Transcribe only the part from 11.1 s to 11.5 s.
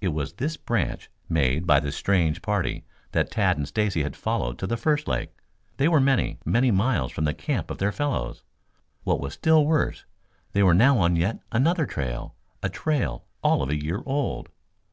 yet